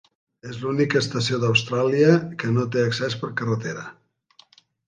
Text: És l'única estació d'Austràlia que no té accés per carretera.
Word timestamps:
És 0.51 0.55
l'única 0.61 1.01
estació 1.03 1.39
d'Austràlia 1.43 2.15
que 2.45 2.51
no 2.57 2.67
té 2.77 2.87
accés 2.89 3.21
per 3.25 3.33
carretera. 3.43 3.89